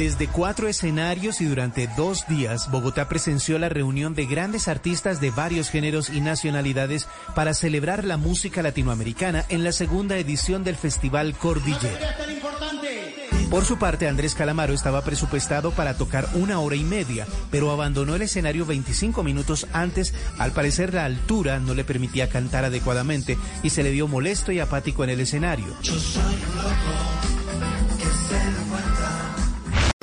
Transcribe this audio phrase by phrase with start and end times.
[0.00, 5.30] Desde cuatro escenarios y durante dos días, Bogotá presenció la reunión de grandes artistas de
[5.30, 11.34] varios géneros y nacionalidades para celebrar la música latinoamericana en la segunda edición del Festival
[11.34, 12.16] Cordillera.
[13.50, 18.14] Por su parte, Andrés Calamaro estaba presupuestado para tocar una hora y media, pero abandonó
[18.14, 20.14] el escenario 25 minutos antes.
[20.38, 24.60] Al parecer, la altura no le permitía cantar adecuadamente y se le vio molesto y
[24.60, 25.76] apático en el escenario.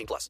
[0.00, 0.28] 18 plus.